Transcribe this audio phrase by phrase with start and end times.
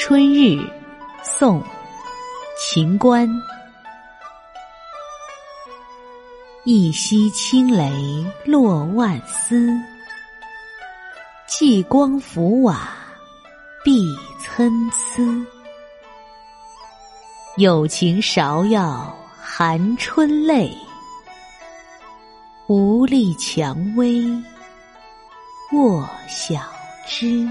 [0.00, 0.56] 春日，
[1.24, 1.60] 宋，
[2.56, 3.28] 秦观。
[6.64, 7.92] 一夕清雷
[8.44, 9.68] 落万丝，
[11.48, 12.90] 霁光浮瓦
[13.84, 14.00] 碧
[14.38, 15.46] 参差。
[17.56, 20.70] 有情芍药含春泪，
[22.68, 24.22] 无力蔷薇
[25.72, 26.60] 卧小
[27.04, 27.48] 枝。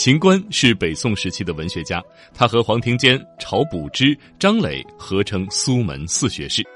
[0.00, 6.66] 秦观是北宋时期的文学家，他和黄庭坚、晁补之、张磊合称苏门四学士。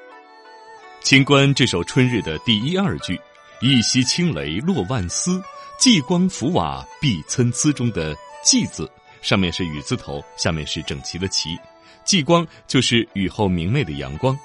[1.00, 3.19] 秦观这首春日的第一二句
[3.62, 5.42] “一夕清雷落万丝，
[5.80, 8.14] 霁光浮瓦碧参差”中的
[8.45, 8.87] “霁”字，
[9.23, 11.56] 上面是雨字头，下面是整齐的齐，
[12.05, 14.38] 霁光就是雨后明媚的阳光。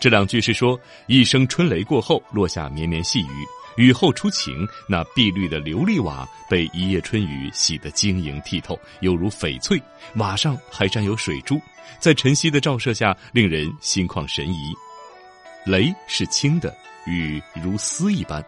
[0.00, 3.46] 这两句是说，一声春雷过后，落下绵绵细雨。
[3.76, 9.80] 雨后初晴，那碧绿的琉璃瓦被一夜春雨洗得晶莹剔透，犹如翡翠。
[10.16, 11.60] 瓦上还沾有水珠，
[11.98, 14.74] 在晨曦的照射下，令人心旷神怡。
[15.64, 16.74] 雷是轻的，
[17.06, 18.44] 雨如丝一般。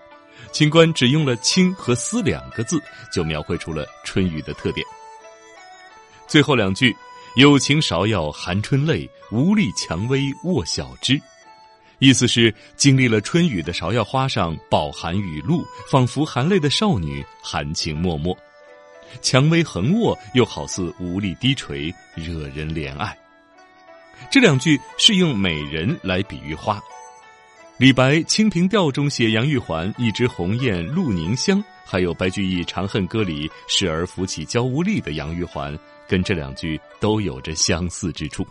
[0.51, 4.85] 清官只用了“轻”和“丝”两个字，就描绘出了春雨的特点。
[6.27, 6.95] 最后两句
[7.37, 11.21] ：“有情芍药含春泪，无力蔷薇卧小枝。”
[12.03, 18.37] 意思是经历了春雨的芍药花上饱含雨露，仿佛含泪的少女，含情脉脉；
[19.21, 23.17] 蔷薇横卧，又好似无力低垂，惹人怜爱。
[24.33, 26.83] 这两句是用美人来比喻花。
[27.79, 35.79] 李白《清平调》中写杨玉环一枝红艳露凝香，还有白居易《长恨歌》里时而浮起娇无力的杨玉环，
[36.09, 38.45] 跟这两句都有着相似之处。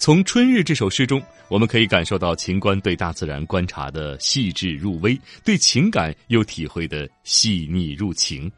[0.00, 8.50] 从《春日》这首诗中，我们可以感受到秦观对大自然观察的细致入微，对情感又体会的细腻入情。